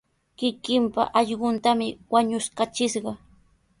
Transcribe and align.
Kikinpa 0.37 1.03
allquntami 1.19 1.87
wañuskachishqa. 2.13 3.11